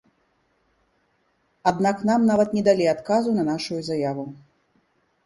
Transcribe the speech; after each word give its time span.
Аднак 1.71 2.01
нам 2.11 2.25
нават 2.29 2.49
не 2.59 2.63
далі 2.69 2.85
адказу 2.95 3.29
на 3.37 3.43
нашую 3.51 3.79
заяву. 3.91 4.25